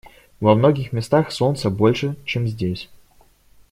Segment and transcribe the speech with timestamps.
[0.39, 2.89] Во многих местах солнца больше, чем здесь.